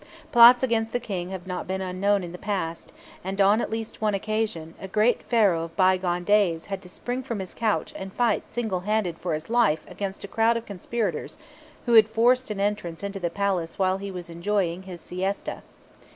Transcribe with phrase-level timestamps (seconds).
[0.31, 2.91] Plots against the King have not been unknown in the past;
[3.23, 7.21] and on at least one occasion, a great Pharaoh of bygone days had to spring
[7.21, 11.37] from his couch and fight single handed for his life against a crowd of conspirators
[11.85, 15.61] who had forced an entrance into the palace while he was enjoying his siesta.